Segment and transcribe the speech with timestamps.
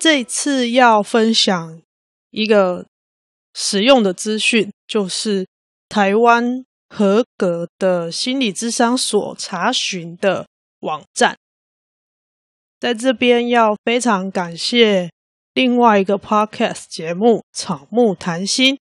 [0.00, 1.82] 这次要分享
[2.30, 2.86] 一个
[3.52, 5.46] 实用的资讯，就是
[5.90, 10.46] 台湾合格的心理咨商所查询的
[10.80, 11.36] 网站。
[12.78, 15.10] 在这边要非常感谢
[15.52, 18.76] 另外一个 podcast 节目《草木谈心》，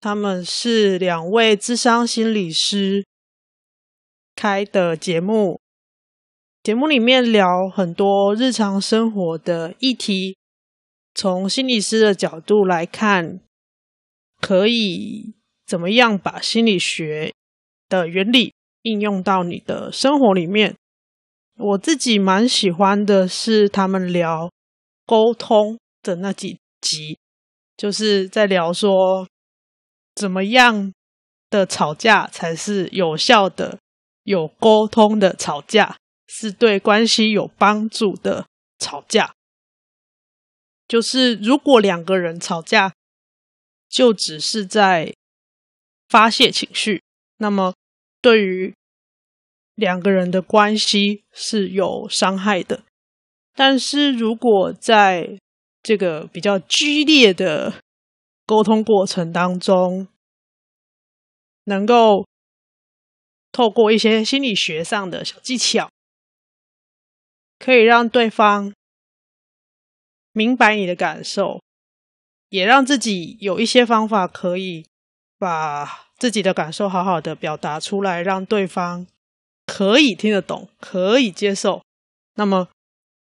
[0.00, 3.04] 他们是两位智商心理师
[4.34, 5.60] 开的节目，
[6.62, 10.38] 节目里面聊很多日常生活的议题。
[11.14, 13.40] 从心理师的角度来看，
[14.40, 15.34] 可以
[15.66, 17.32] 怎么样把心理学
[17.88, 20.74] 的原理应用到你的生活里面？
[21.56, 24.50] 我自己蛮喜欢的是他们聊
[25.06, 27.18] 沟通的那几集，
[27.76, 29.28] 就是在聊说
[30.14, 30.92] 怎么样
[31.50, 33.78] 的吵架才是有效的、
[34.24, 38.46] 有沟通的吵架，是对关系有帮助的
[38.78, 39.34] 吵架。
[40.92, 42.92] 就是如果两个人吵架，
[43.88, 45.14] 就只是在
[46.06, 47.02] 发泄情绪，
[47.38, 47.72] 那么
[48.20, 48.74] 对于
[49.74, 52.84] 两个人的关系是有伤害的。
[53.54, 55.38] 但是如果在
[55.82, 57.80] 这个比较激烈的
[58.44, 60.08] 沟通过程当中，
[61.64, 62.26] 能够
[63.50, 65.90] 透过一些心理学上的小技巧，
[67.58, 68.74] 可以让对方。
[70.32, 71.60] 明白你的感受，
[72.48, 74.86] 也让自己有一些方法可以
[75.38, 79.06] 把自己的感受好好的表达出来，让对方
[79.66, 81.82] 可以听得懂，可以接受。
[82.36, 82.68] 那么，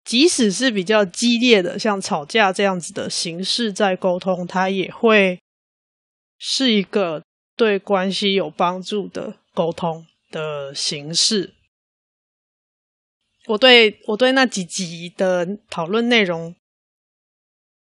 [0.04, 5.40] 即使是比较激烈的，像吵架这样子的形式在沟通，它也会
[6.40, 7.24] 是一个
[7.56, 11.54] 对关系有帮助的沟通的形式。
[13.46, 16.56] 我对我对那几集的讨论内容。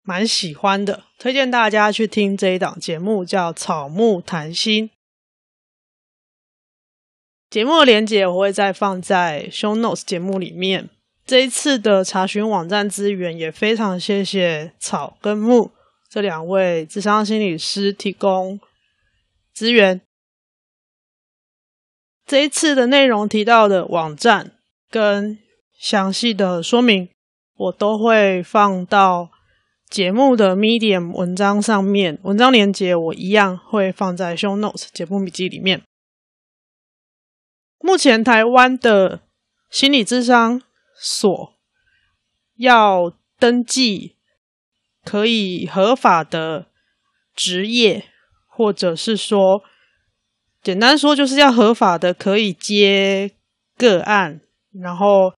[0.02, 4.88] 蛮喜欢的，推荐大家去听这一档节目，叫《草木谈心》。
[7.48, 10.88] 节目的连结我会再放在 Show Notes 节目里面。
[11.26, 15.72] 这一次的查询网站资源也非常谢谢草跟木
[16.08, 18.58] 这两位智商心理师提供
[19.52, 20.00] 资源。
[22.26, 24.52] 这一次的内容提到的网站
[24.88, 25.38] 跟
[25.78, 27.08] 详细的说明，
[27.56, 29.30] 我都会放到。
[29.90, 35.82] 节目的 Medium 文章上面，文章连结我一样会放在 Show Notes 节目笔记里面。
[37.80, 39.22] 目前台湾的
[39.68, 40.62] 心理咨商
[40.94, 41.54] 所
[42.56, 44.14] 要登记
[45.02, 46.66] 可以合法的
[47.34, 48.04] 职业，
[48.46, 49.64] 或者是说，
[50.62, 53.32] 简单说就是要合法的可以接
[53.76, 54.40] 个案，
[54.72, 55.34] 然后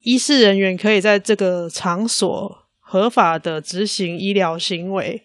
[0.00, 2.65] 医事人员可以在这个场所。
[2.88, 5.24] 合法的执行医疗行为，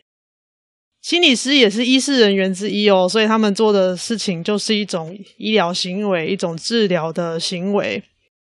[1.00, 8.04] 心理师也是医事人员之一哦，所以他们做的事情就是一种医疗行为，一种治疗的行为。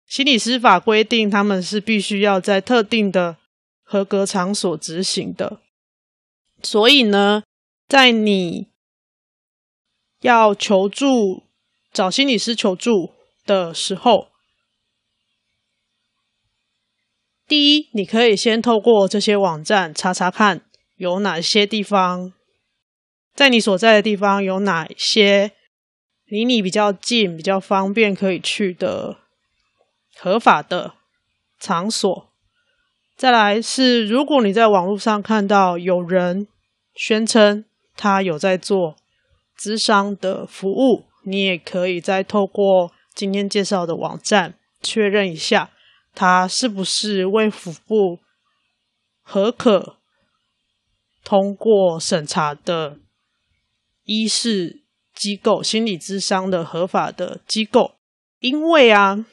[0.06, 3.36] 心理师法规定他们是必须要在特定的
[3.82, 5.60] 合格场所执行的，
[6.62, 7.42] 所以呢，
[7.86, 8.68] 在你
[10.22, 11.42] 要求助，
[11.92, 13.12] 找心理师求助
[13.44, 14.31] 的时候。
[17.52, 20.62] 第一，你可以先透过这些网站查查看，
[20.96, 22.32] 有哪些地方，
[23.34, 25.52] 在你所在的地方有哪些
[26.24, 29.18] 离你比较近、比较方便可以去的
[30.16, 30.94] 合法的
[31.60, 32.30] 场所。
[33.18, 36.48] 再来是，如果你在网络上看到有人
[36.94, 38.96] 宣称他有在做
[39.58, 45.68] 咨商的服务，你也可以再透过今天介绍的网站确认一下。
[46.14, 48.20] 他是不是卫福部
[49.22, 49.98] 核可
[51.24, 52.98] 通过审查的
[54.04, 54.82] 医事
[55.14, 57.94] 机构、心理咨商的合法的机构？
[58.40, 59.24] 因为啊，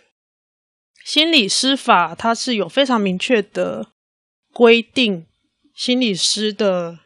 [1.03, 3.87] 心理师法它是有非常明确的
[4.53, 5.25] 规定，
[5.73, 6.99] 心理师的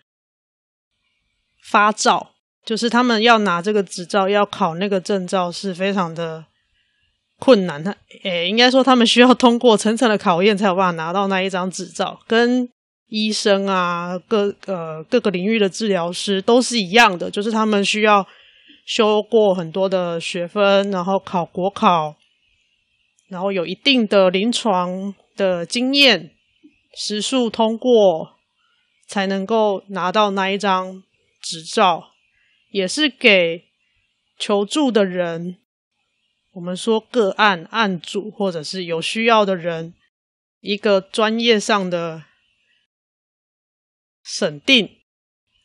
[1.61, 2.35] 发照，
[2.65, 6.45] 就是他们要拿这个执照、要考那个证照，是非常的。
[7.43, 7.93] 困难，他
[8.23, 12.17] 诶，应该说他们需要通过层层的考验，才有办法拿到那一张执照。
[12.25, 12.69] 跟
[13.09, 18.25] 医生啊，各呃各个领域的治疗师都是一样的，就是他们需要
[18.85, 22.15] 修过很多的学分，然后考国考，
[23.27, 26.31] 然后有一定的临床的经验，
[26.95, 28.37] 时数通过，
[29.09, 31.03] 才能够拿到那一张
[31.41, 32.05] 执照，
[32.71, 33.65] 也是给
[34.39, 35.57] 求助的人，
[36.53, 39.93] 我们说个案案主或者是有需要的人，
[40.61, 42.23] 一个专业上的
[44.23, 44.97] 审定，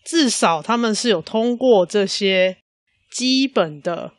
[0.05, 2.57] 至少他们是有通过这些
[3.11, 4.15] 基本的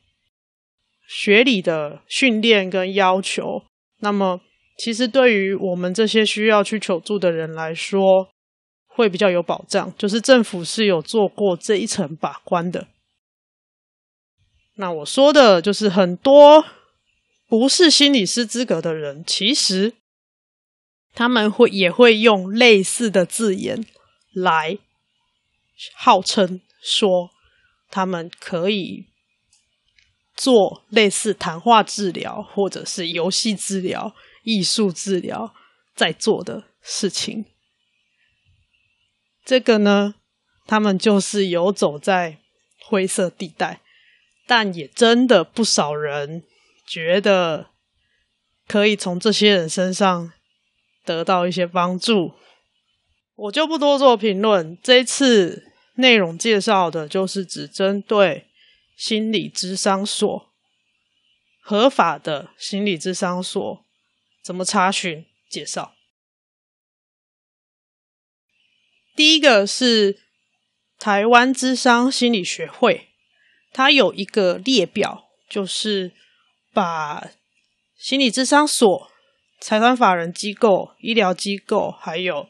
[1.07, 3.63] 学理的训练跟要求。
[4.01, 4.42] 那么，
[4.77, 8.30] 其实对于我们这些需要去求助的人来说，
[8.88, 12.88] 会比较有保障，就是政府是有做过这一层把关的。
[14.80, 16.66] 那我说的就是很多
[17.48, 19.94] 不是心理师资格的人，其实
[21.14, 23.86] 他们会也会用类似的字眼。
[24.31, 24.78] 来
[25.96, 27.31] 号称说
[27.90, 29.08] 他们可以
[30.36, 35.54] 做类似谈话治疗或者是游戏治疗、艺术治疗
[35.94, 37.46] 在做的事情，
[39.44, 40.16] 这个呢，
[40.66, 42.38] 他们就是游走在
[42.86, 43.81] 灰色地带，
[44.50, 46.44] 但也真的不少人
[46.84, 47.69] 觉得
[48.68, 50.34] 可以从这些人身上
[51.06, 52.34] 得到一些帮助。
[53.36, 54.75] 我就不多做评论。
[54.81, 58.48] 这次内容介绍的就是只针对
[58.98, 60.52] 心理咨商所，
[61.62, 63.86] 合法的心理咨商所
[64.44, 65.94] 怎么查询介绍。
[69.16, 70.19] 第一个是
[70.98, 73.08] 台湾咨商心理学会，
[73.71, 76.12] 它有一个列表，就是
[76.74, 77.30] 把
[77.98, 79.12] 心理智商所、
[79.60, 82.48] 财团法人机构、医疗机构还有。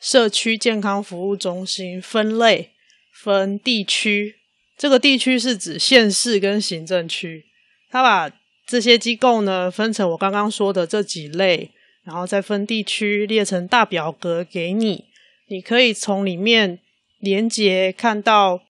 [0.00, 2.72] 社区健康服务中心分类
[3.10, 4.36] 分地区，
[4.76, 7.46] 这个地区是指县市跟行政区。
[7.88, 8.30] 它把
[8.66, 11.70] 这些机构呢分成我刚刚说的这几类，
[12.02, 15.06] 然后再分地区列成大表格给你，
[15.48, 16.80] 你可以从里面
[17.20, 18.60] 连接看到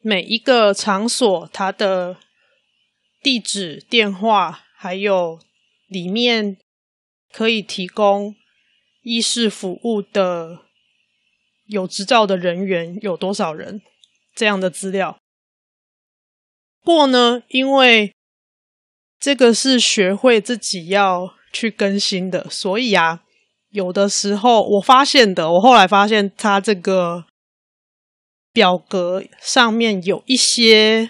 [0.00, 2.16] 每一个场所它的
[3.22, 5.38] 地址、电话，还有
[5.88, 6.56] 里面
[7.32, 8.34] 可以提供。
[9.02, 10.58] 医事服务的
[11.64, 13.80] 有执照的人员有多少人？
[14.34, 15.16] 这样的资料。
[16.82, 18.14] 不过呢，因为
[19.18, 23.22] 这个是学会自己要去更新的，所以啊，
[23.70, 27.24] 有的时候我发现的，我后来发现它这个
[28.52, 31.08] 表格上面有一些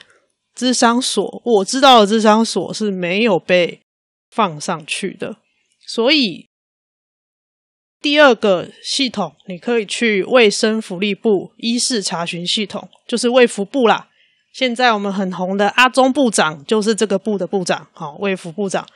[0.56, 3.80] 咨商所，我知道的咨商所是没有被
[4.30, 5.36] 放上去的，
[5.86, 6.48] 所以。
[8.02, 14.08] 第二个系统，你可以去卫生福利部医事查询系统，就是卫福部啦。
[14.54, 18.88] 现在我们很红的阿中部长就是这个部的部长，好，卫福部长。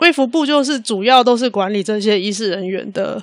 [0.00, 3.22] 卫福部就是主要都是管理这些医事人员的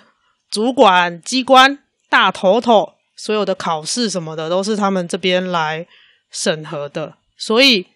[0.50, 1.80] 主管机关，
[2.10, 5.88] 大头头，所有的考试什么的都是他们这边来
[6.32, 7.88] 审核的，所以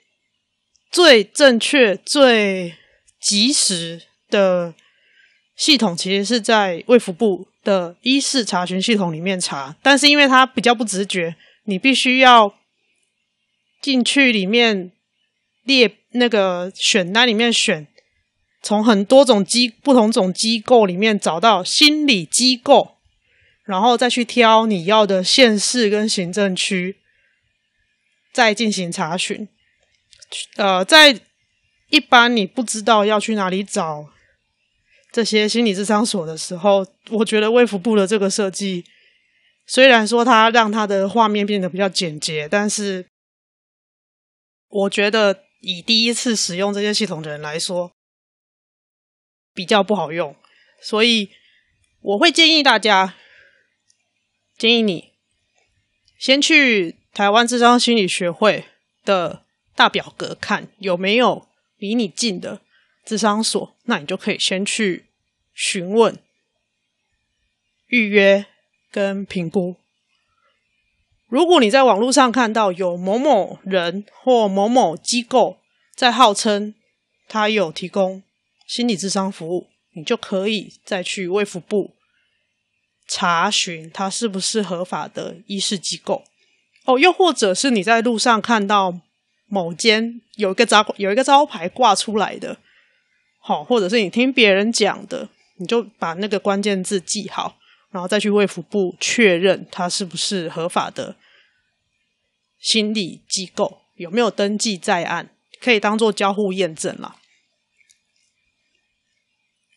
[0.91, 2.75] 最正确、最
[3.19, 4.73] 及时的。
[5.59, 12.53] 系统其实是在卫福部的医事查询系统里面查，但是因为它比较不直觉，你必须要
[13.81, 14.91] 进去里面
[15.63, 17.87] 列那个选单里面选，
[18.61, 22.96] 从很多种机不同种机构里面找到心理机构，
[23.67, 26.97] 然后再去挑你要的县市跟行政区，
[28.33, 29.47] 再进行查询。
[30.55, 31.19] 呃，在
[31.89, 34.09] 一般你不知道要去哪里找。
[35.09, 38.85] 这些心理咨商所的时候，我觉得卫福部的这个设计，
[39.65, 43.07] 虽然说它让它的画面变得比较简洁，但是
[44.67, 47.91] 我觉得以第一次使用这些系统的人来说，
[49.53, 50.35] 比较不好用。
[50.81, 51.31] 所以
[52.01, 53.15] 我会建议大家，
[54.57, 55.11] 建议你
[56.17, 58.65] 先去台湾智商心理学会
[59.03, 59.43] 的
[59.75, 61.47] 大表格看有没有
[61.77, 62.61] 离你近的
[63.05, 65.05] 智商所，那你就可以先去。
[65.59, 66.19] 询问、
[67.87, 68.45] 预约
[68.91, 69.77] 跟评估。
[71.27, 75.57] 如果你在网络上看到有某某人或某某机构
[75.95, 76.75] 在号称
[77.27, 78.21] 他有提供
[78.67, 81.95] 心理咨商服务，你就可以再去卫福部
[83.07, 86.23] 查询它是不是合法的医事机构。
[86.85, 88.99] 哦，又或者是你在路上看到
[89.47, 92.57] 某间有一个招有一个招牌挂出来的，
[93.39, 95.29] 好，或者是你听别人讲的。
[95.59, 97.57] 你就把那个关键字记好，
[97.89, 101.15] 然后再去卫福部确认它是不是合法的
[102.59, 107.15] 心理机构，有没有登记在案，可以当做交互验证啦。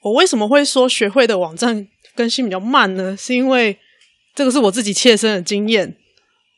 [0.03, 3.17] 我为什么会说学会的网站更新比较慢呢？
[3.17, 3.79] 是因为
[4.35, 5.97] 这个是我自己切身的经验。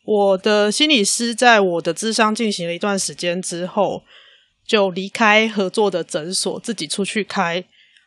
[0.05, 4.03] 我的心理师在我的咨商进行了一段时间之后，
[4.67, 7.65] 就离开合作的诊所，自己出去开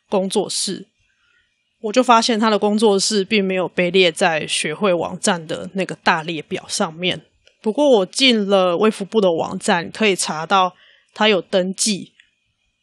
[0.10, 0.88] 工作室。
[1.82, 7.22] 我就发现他的工作室并没有被列在学会网站的那个大列表上面。
[7.62, 10.76] 不过我进了卫福部的网站，可以查到
[11.14, 12.12] 他有登记，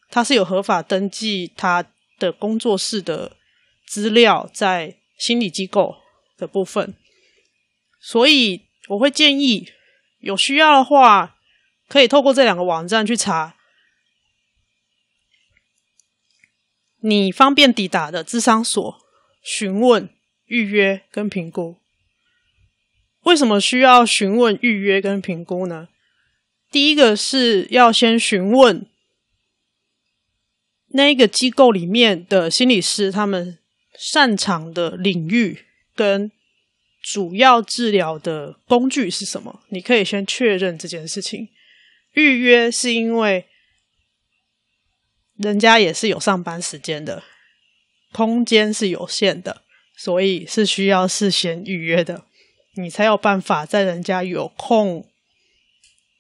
[0.09, 1.85] 他是有合法登记他
[2.19, 3.37] 的工作室的
[3.93, 5.97] 资料在心理机构
[6.39, 6.95] 的部分，
[8.01, 8.63] 所以。
[8.89, 9.71] 我会建议
[10.19, 11.37] 有需要的话，
[11.89, 13.55] 可以透过这两个网站去查
[16.99, 18.99] 你方便抵达的智商所，
[19.41, 20.11] 询问、
[20.47, 21.77] 预约跟评估。
[23.23, 25.89] 为什么需要询问、预约跟评估呢？
[26.73, 28.85] 第一个是要先询问
[30.89, 33.59] 那个机构里面的心理师，他们
[33.99, 36.31] 擅长的领域跟。
[37.05, 39.65] 主要治疗的工具是什么？
[39.71, 41.49] 你可以先确认这件事情。
[42.13, 43.47] 预约是因为
[45.37, 47.25] 人家也是有上班时间的，
[48.13, 49.63] 空间是有限的，
[49.97, 52.25] 所以是需要事先预约的，
[52.77, 55.05] 你才有办法在人家有空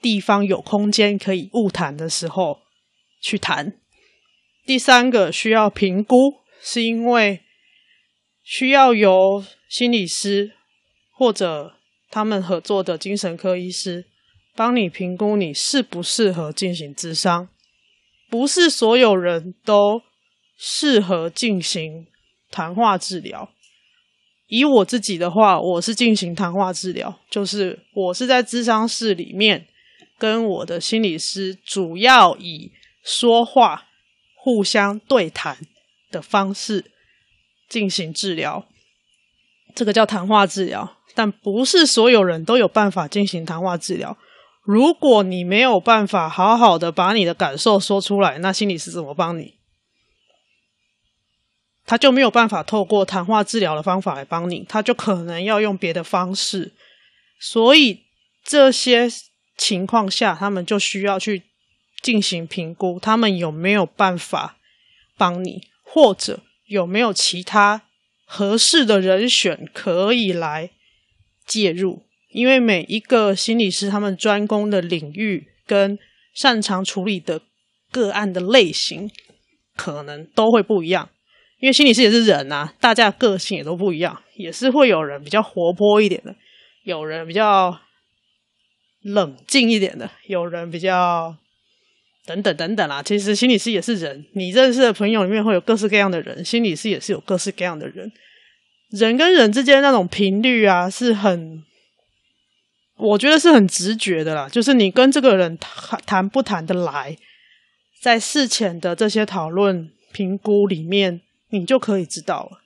[0.00, 2.62] 地方、有空间可以晤谈的时候
[3.20, 3.78] 去谈。
[4.66, 7.42] 第三个需要评估，是因为
[8.42, 10.52] 需要由心理师。
[11.14, 11.76] 或者
[12.10, 14.06] 他们合作的精神科医师
[14.56, 17.48] 帮你评估你适不适合进行咨商，
[18.28, 20.02] 不是所有人都
[20.56, 22.08] 适合进行
[22.50, 23.52] 谈话治疗。
[24.48, 29.68] 以我自己的话，我是进行谈话治疗，就是我是在咨商室里面
[30.18, 32.72] 跟我的心理师主要以
[33.04, 33.86] 说话、
[34.34, 35.56] 互相对谈
[36.10, 36.91] 的方式
[37.72, 38.66] 进行治疗，
[39.74, 40.98] 这个叫谈话治疗。
[41.14, 44.18] 但不是所有人都有办法进行谈话治疗。
[44.62, 49.54] 如果你没有办法好好的把你的感受说出来，那心理师怎么帮你？
[51.86, 56.74] 他就没有办法透过谈话治疗的方法来帮你，他就可能要用别的方式。
[57.40, 58.02] 所以
[58.44, 59.08] 这些
[59.56, 61.42] 情况下，他们就需要去
[62.02, 64.56] 进行评估，他们有没有办法
[65.16, 66.40] 帮你，或者
[66.72, 67.82] 有没有其他
[68.24, 70.70] 合适的人选可以来。
[71.44, 75.98] 介入，因为每一个心理师他们专攻的领域跟
[76.32, 77.42] 擅长处理的
[77.90, 79.10] 个案的类型，
[79.76, 81.10] 可能都会不一样。
[81.58, 86.34] 因为心理师也是人啊，大家个性也都不一样，也是会有人比较活泼一点的，
[86.84, 87.80] 有人比较
[89.02, 91.36] 冷静一点的，有人比较
[92.24, 93.02] 等等等等啦。
[93.02, 98.10] 其实心理师也是人，你认识的朋友里面会有各式各样的人，心理师也是有各式各样的人。
[98.90, 101.62] 人跟人之间那种频率啊，是很，
[102.96, 104.48] 我觉得是很直觉的啦。
[104.48, 107.16] 就是你跟这个人谈谈不谈得来，
[108.00, 112.61] 在事前的这些讨论评估里面，你就可以知道了。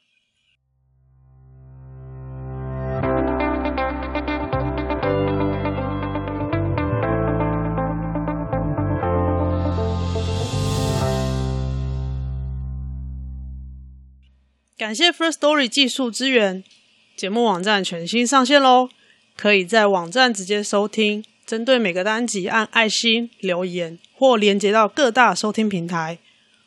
[14.78, 16.62] 感谢 First Story 技术支援，
[17.16, 18.90] 节目网站全新上线喽！
[19.34, 26.18] 可以在网站直接收听，针对每个单集按爱心留言或连接到各大收听平台。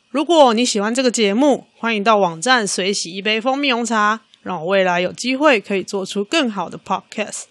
[0.08, 7.44] 如果你喜欢这个节目，欢迎到网站随喜一杯蜂蜜红茶，让我未来有机会可以做出更好的 Podcast。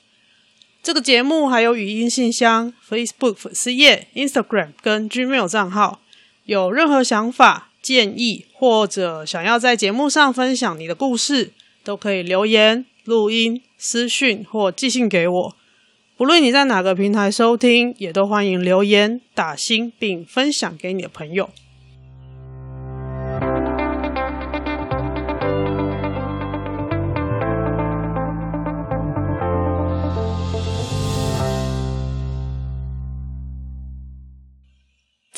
[0.83, 6.01] 这个节目还有语音信箱、Facebook 粉丝页、Instagram 跟 Gmail 账号，
[6.43, 11.51] 有任何想法，建议或者想要在节目上分享你的故事，
[11.83, 15.55] 都可以留言、录音、私讯或寄信给我。
[16.17, 21.49] 不论你在哪个平台收听，也都欢迎留言、打星并分享给你的朋友。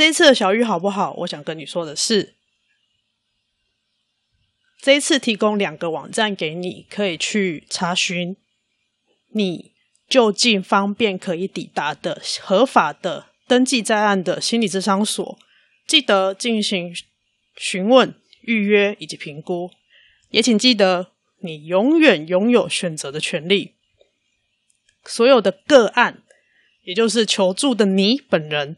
[0.02, 1.14] 这一次的小玉好不好？
[1.20, 2.34] 我想跟你说的是，
[4.82, 8.36] 这一次提供两个网站给你，可以去查询
[9.34, 9.74] 你
[10.10, 15.38] 就近方便可以抵达的合法的登记在案的心理咨商所，
[15.86, 16.92] 记得进行
[17.56, 19.70] 询问、预约以及评估。
[20.32, 23.76] 也请记得，你永远拥有选择的权利。
[25.06, 26.24] 所有的个案，
[26.82, 28.78] 也就是求助的你本人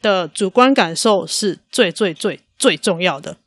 [0.00, 3.38] 的主观感受是最最最最重要的。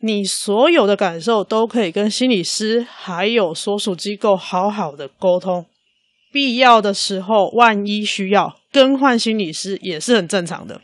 [0.00, 5.66] 你所有的感受都可以跟心理师还有所属机构好好的沟通。
[6.32, 10.80] 必要的时候，万一需要更换心理师，也是很正常的。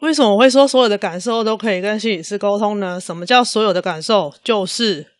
[0.00, 3.00] 为什么我会说所有的感受都可以跟心理师沟通呢？
[3.00, 4.34] 什么叫所有的感受？
[4.44, 5.12] 就是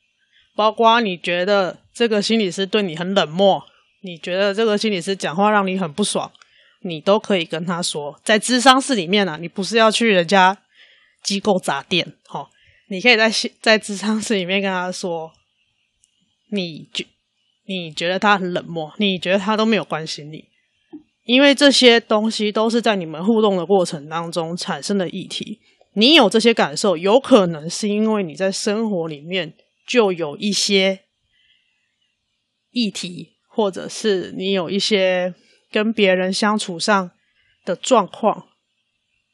[0.55, 3.64] 包括你觉得这个心理师对你很冷漠，
[4.02, 6.30] 你觉得这个心理师讲话让你很不爽，
[6.83, 8.19] 你都可以跟他说。
[8.25, 10.57] 在咨商室里面啊，你不是要去人家
[11.23, 12.49] 机构砸店，齁。
[12.88, 13.30] 你可以在
[13.61, 15.33] 在咨商室里面跟他说，
[16.50, 17.07] 你觉
[17.66, 20.47] 你觉得他很冷漠，你觉得他都没有关心你，
[21.25, 25.61] 因为这些东西都是在你们互动的过程当中产生的议题。
[25.92, 29.52] 你有这些感受，有可能是因为你在生活里面
[29.87, 31.00] 就有一些
[32.71, 35.35] 议题，或者是你有一些
[35.71, 37.11] 跟别人相处上
[37.66, 38.49] 的状况，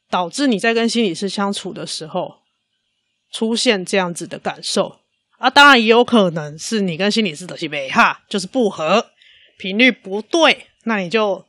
[0.09, 2.41] 导致你在跟心理师相处的时候。
[3.29, 5.01] 出现这样子的感受
[5.37, 9.11] 啊，当然也有可能是你跟心理师的是没哈，就是不合，
[9.57, 11.45] 频率不对，那你就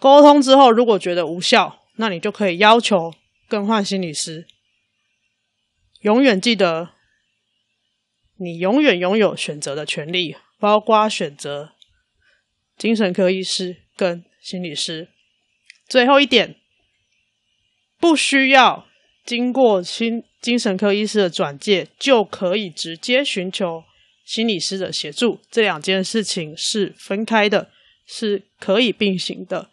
[0.00, 3.12] 沟通之后，如果觉得无效，那你就可以要求
[3.46, 4.46] 更换心理师。
[6.00, 6.94] 永远记得，
[8.38, 11.72] 你永远拥有选择的权利，包括选择
[12.76, 15.08] 精神科医师跟心理师。
[15.88, 16.56] 最后一点，
[17.98, 18.86] 不需要。
[19.24, 23.82] 经过心精神科医师的转介，就可以直接寻求
[24.24, 25.40] 心理师的协助。
[25.50, 27.70] 这两件事情是分开的，
[28.06, 29.68] 是可以并行的。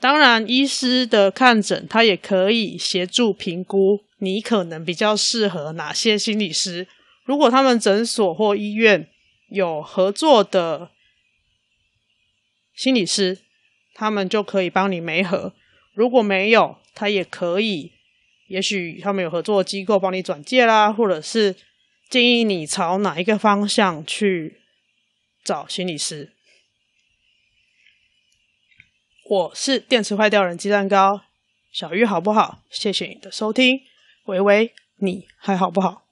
[0.00, 6.88] 当然，医师的看诊，他也可以协助评估你可能比较适合哪些心理师。
[7.24, 9.08] 如果他们诊所或医院
[9.48, 10.90] 有合作的
[12.74, 13.38] 心理师，
[13.94, 15.52] 他们就可以帮你媒合；
[15.94, 17.92] 如果没有，他也可以。
[18.48, 21.56] 也许他们有合作机构帮你转介啦，或者是
[22.08, 24.60] 建议你朝哪一个方向去
[25.42, 26.32] 找心理师。
[29.28, 31.22] 我是电池坏掉人鸡蛋糕，
[31.72, 32.62] 小玉好不好？
[32.70, 33.80] 谢谢你的收听，
[34.26, 36.05] 喂喂，你还好不好？